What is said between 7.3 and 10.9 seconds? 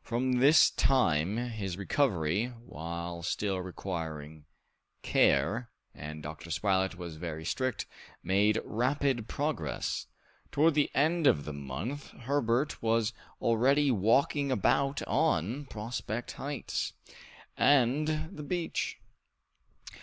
strict, made rapid progress. Towards the